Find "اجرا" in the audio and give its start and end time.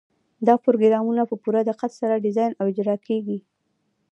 2.71-2.95